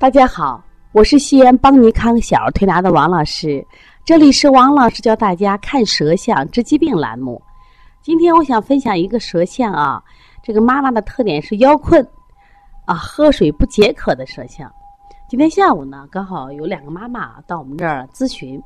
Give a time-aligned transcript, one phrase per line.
[0.00, 3.62] 大家好，我是西安邦尼康小儿推拿的王老师，
[4.02, 7.40] 这里是王老师教大家看舌象治疾病栏目。
[8.00, 10.02] 今天我想分享一个舌象啊，
[10.42, 12.02] 这个妈妈的特点是腰困
[12.86, 14.72] 啊，喝水不解渴的舌象。
[15.28, 18.58] 今天下午呢，刚好有两个妈妈到我们这儿咨询，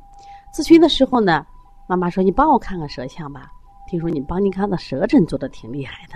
[0.53, 1.45] 咨询的时候呢，
[1.85, 3.51] 妈妈说：“你帮我看看舌象吧，
[3.89, 6.13] 听说你邦尼康的舌诊做的挺厉害的。”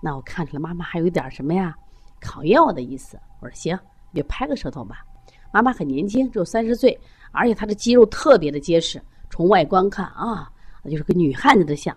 [0.00, 1.74] 那我看出来妈妈还有点什么呀？
[2.20, 3.18] 考验我的意思。
[3.40, 3.76] 我说行，
[4.16, 5.04] 你就拍个舌头吧。
[5.52, 6.98] 妈妈很年轻，只有三十岁，
[7.32, 9.00] 而且她的肌肉特别的结实。
[9.28, 10.50] 从外观看啊，
[10.84, 11.94] 就是个女汉子的像，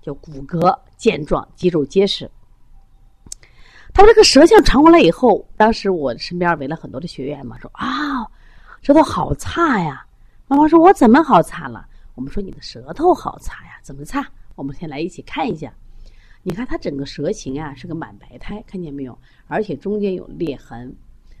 [0.00, 2.30] 就骨骼健壮，肌肉结实。
[3.92, 8.24] 他这个舌象传过来以后，当时我身边围了很多的学员嘛，说啊，
[8.80, 10.06] 舌头好差呀。
[10.46, 11.86] 妈妈说，我怎么好差了？
[12.14, 14.26] 我们说你的舌头好差呀，怎么差？
[14.54, 15.70] 我们先来一起看一下。
[16.42, 19.18] 你看它整个舌形啊是个满白苔，看见没有？
[19.46, 20.94] 而且中间有裂痕，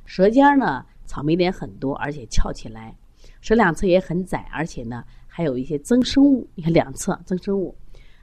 [0.08, 2.96] 舌尖呢草莓点很多，而且翘起来，
[3.42, 6.48] 舌两侧也很窄，而且呢还有一些增生物。
[6.54, 7.76] 你看两侧增生物，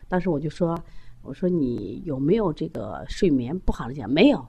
[0.07, 0.75] 当时我就说，
[1.21, 4.43] 我说你有没有这个睡眠不好的讲没有？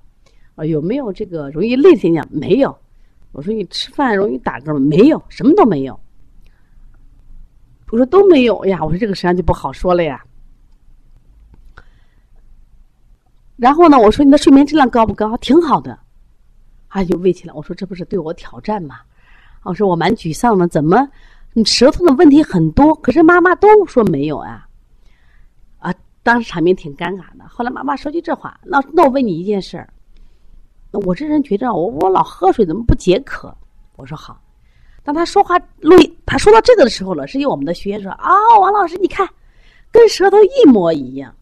[0.55, 2.27] 啊有没有这个容易累的现象？
[2.31, 2.75] 没有。
[3.33, 5.23] 我说你吃饭容易打嗝吗没有？
[5.29, 6.01] 什么都没有。
[7.91, 8.83] 我说都没有呀。
[8.83, 10.25] 我说这个实际上就不好说了呀。
[13.57, 15.37] 然后呢，我说你的睡眠质量高不高？
[15.37, 15.99] 挺好的，
[16.97, 17.53] 啊，就喂起来。
[17.53, 19.01] 我说这不是对我挑战吗？
[19.65, 21.07] 我说我蛮沮丧的，怎么
[21.53, 22.95] 你舌头的问题很多？
[22.95, 24.67] 可是妈妈都说没有啊，
[25.77, 27.47] 啊，当时场面挺尴尬的。
[27.47, 29.87] 后来妈妈说句这话，那那我问你一件事儿，
[30.93, 33.55] 我这人觉着我我老喝水怎么不解渴？
[33.97, 34.41] 我说好。
[35.05, 39.29] 当他说话录，他说到这个的时候了，是有我们的学员说啊，王老师你看，
[39.93, 41.35] 跟舌头一模一样。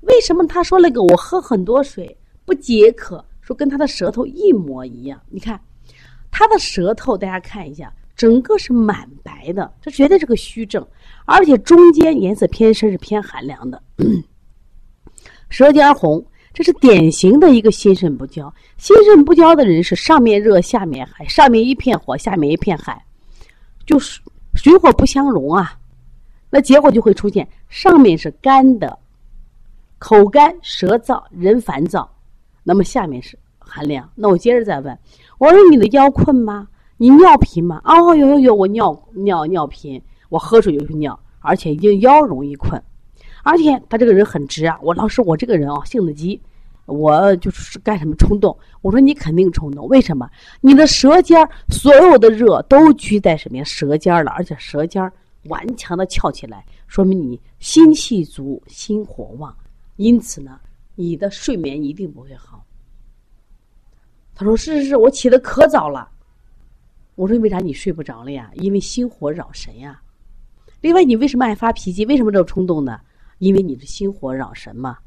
[0.00, 3.22] 为什么他说那个我喝很多水不解渴？
[3.42, 5.20] 说跟他的舌头一模一样。
[5.28, 5.60] 你看，
[6.30, 10.86] 他的舌头，大家看一下，整个是满白的，这绝对是个虚症，
[11.26, 13.82] 而且中间颜色偏深，是偏寒凉的。
[15.50, 18.52] 舌尖红，这是典型的一个心肾不交。
[18.78, 22.98] 心肾不交的人是上面热，下面寒，上面一片火，下面一片寒，
[23.84, 24.20] 就是
[24.54, 25.78] 水火不相容啊。
[26.48, 28.98] 那结果就会出现上面是干的。
[29.98, 32.11] 口干舌燥，人烦躁，
[32.62, 34.08] 那么下面是寒凉。
[34.14, 34.98] 那我接着再问，
[35.38, 36.68] 我说你的腰困吗？
[36.98, 37.80] 你尿频吗？
[37.84, 42.80] 哦，有有有，我尿尿尿频，我喝水就是尿，而且经腰容易困，
[43.42, 44.78] 而且他这个人很直啊。
[44.82, 46.40] 我老师，我这个人啊性子急，
[46.86, 48.56] 我就是干什么冲动。
[48.82, 50.30] 我说你肯定冲动，为什么？
[50.60, 55.10] 你的舌尖所有的热都聚在什么呀舌尖了，而且舌尖
[55.46, 59.52] 顽强的翘起来，说明你心气足，心火旺。
[59.96, 60.60] 因此呢，
[60.94, 62.64] 你的睡眠一定不会好。
[64.34, 66.10] 他说：“是是是，我起的可早了。”
[67.14, 68.50] 我说：“为啥你睡不着了呀？
[68.54, 70.00] 因为心火扰神呀。
[70.80, 72.06] 另外，你为什么爱发脾气？
[72.06, 72.98] 为什么这么冲动呢？
[73.38, 74.98] 因为你的心火扰神嘛。”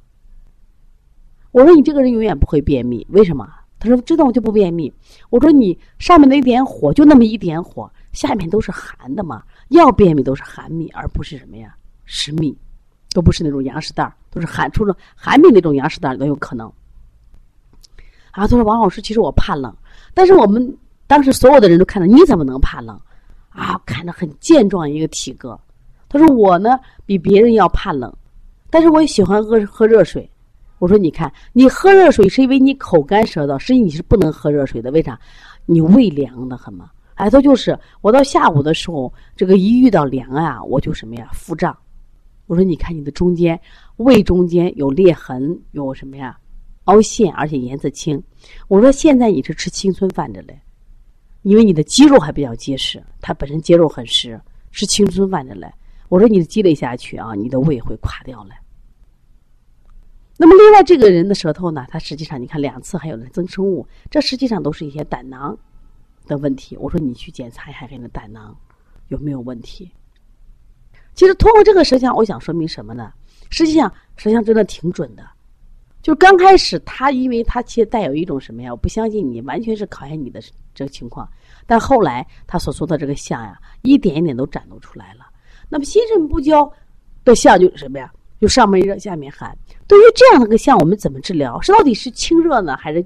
[1.51, 4.93] 我说：“你这个人永远不会便秘，为什么？”他说：“知道我就不便秘。”
[5.29, 9.43] 我说：“你上面那一点火，就那么一点火，下面都是寒的嘛。
[9.69, 11.75] 要便秘都是寒秘，而不是什么呀
[12.05, 12.55] 湿秘。”
[13.15, 16.67] 都不是那种羊屎蛋儿，都是寒出了寒秘那种羊屎蛋儿都有可能。
[18.31, 19.73] 啊，他说王老师，其实我怕冷，
[20.13, 20.77] 但是我们
[21.07, 22.99] 当时所有的人都看到你怎么能怕冷？
[23.51, 25.57] 啊，看着很健壮一个体格。
[26.09, 28.13] 他说我呢比别人要怕冷，
[28.69, 30.29] 但是我也喜欢喝喝热水。
[30.79, 34.91] 我说你看，你喝热水是因为你口干舌燥，实际你是不能喝热水的。
[34.91, 35.17] 为啥？
[35.65, 36.91] 你胃凉的很嘛。
[37.13, 41.75] 哎，他就是我到下午的时候，这个一遇到凉啊，我就什么呀腹胀。
[42.47, 43.59] 我说：“你看你的中间
[43.97, 46.37] 胃中间有裂痕，有什么呀？
[46.83, 48.21] 凹陷，而且颜色青。
[48.67, 50.61] 我说现在你是吃青春饭的嘞，
[51.41, 54.39] 因为你的肌肉还比较结实，它本身肌肉很实，
[54.71, 55.67] 吃青春饭的嘞。
[56.09, 58.51] 我说你的积累下去啊，你的胃会垮掉嘞。
[60.37, 65.57] 那么另外这个人的舌头呢，他实际上你看两侧还有增生物，这实际上都是一些胆囊
[66.27, 66.77] 的问题。
[66.77, 68.55] 我说你去检查一下你的胆囊
[69.07, 69.89] 有没有问题。”
[71.15, 73.11] 其实通过这个舌象，我想说明什么呢？
[73.49, 75.23] 实际上舌象真的挺准的。
[76.01, 78.69] 就刚开始他，因为他其实带有一种什么呀？
[78.71, 80.39] 我不相信你完全是考验你的
[80.73, 81.27] 这个情况。
[81.65, 85.25] 但后来他所说的这个象呀，一点一点都展露出来了。
[85.67, 86.71] 那么心肾不交
[87.23, 88.11] 的象就是什么呀？
[88.39, 89.57] 就上面热下面寒。
[89.87, 91.59] 对于这样的个象，我们怎么治疗？
[91.61, 93.03] 是到底是清热呢，还是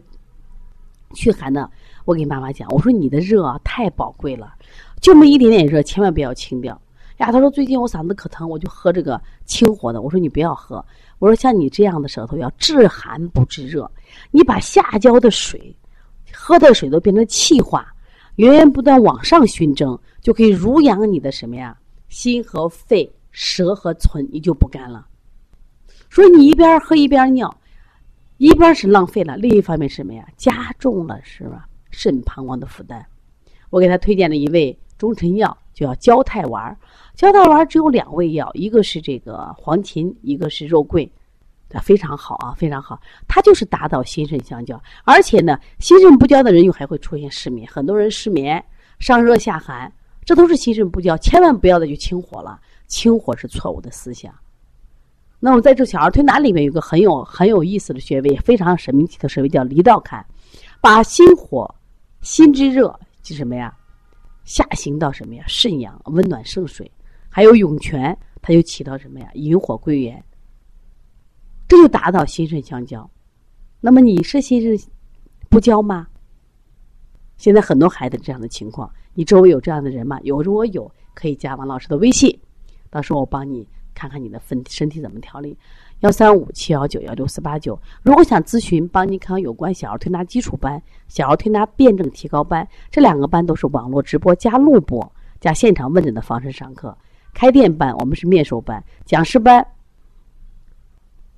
[1.13, 1.69] 驱寒呢？
[2.03, 4.55] 我给妈妈讲，我说你的热啊太宝贵了，
[4.99, 6.81] 就那么一点点热，千万不要清掉。
[7.19, 10.01] 呀，他说最近我嗓子可疼，我就喝这个清火的。
[10.01, 10.83] 我说你不要喝，
[11.19, 13.89] 我说像你这样的舌头要治寒不治热，
[14.31, 15.75] 你把下焦的水
[16.33, 17.93] 喝的水都变成气化，
[18.35, 21.77] 源源不断往上熏蒸，就可以濡养你的什么呀？
[22.07, 25.05] 心和肺、舌和唇，你就不干了。
[26.07, 27.53] 说你一边喝一边尿，
[28.37, 30.25] 一边是浪费了，另一方面什么呀？
[30.37, 31.67] 加重了是吧？
[31.91, 33.05] 肾膀胱的负担。
[33.69, 36.75] 我给他推荐了一味中成药，叫焦太丸。
[37.19, 41.11] 焦太丸只有两味药，一个是这个黄芩，一个是肉桂。
[41.83, 48.63] 非常好啊，非常好，它就是达到心肾相交，而且呢，心肾不交的人又还会出现失眠，很多人失眠、
[48.99, 49.91] 上热下寒，
[50.23, 52.57] 这都是心肾不交，千万不要再去清火了，
[52.87, 54.33] 清火是错误的思想。
[55.41, 60.25] 那么在这小儿推拿里面有个很有很有意思的穴位，非常神秘的穴位叫离道坎，
[60.79, 61.69] 把心火、
[62.21, 63.75] 心之热就什么呀？
[64.45, 65.43] 下行到什么呀？
[65.47, 66.89] 肾阳温暖肾水，
[67.29, 69.29] 还有涌泉，它就起到什么呀？
[69.35, 70.21] 引火归元。
[71.67, 73.07] 这就达到心肾相交，
[73.79, 74.75] 那么你是心肾
[75.49, 76.07] 不交吗？
[77.37, 80.19] 现在很多孩子这样的情况，你周围有这样的人吗？
[80.23, 82.37] 有，如果有，可以加王老师的微信，
[82.89, 85.55] 到时候我帮你看看你的分身体怎么调理。
[85.99, 87.79] 幺三五七幺九幺六四八九。
[88.01, 96.97] 如果想咨询，帮你看有关小儿推拿基础班、小儿推拿辩证提高班，这两个班都是网络直播加录播加现场问诊的方式上课。
[97.33, 99.65] 开店班我们是面授班，讲师班。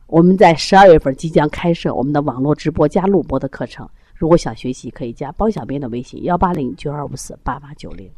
[0.07, 8.11] 我们在十二月份即将开设我们的网络直播加录播的课程，如果想学习，可以加包小编的微信：幺八零九二五四八八九零。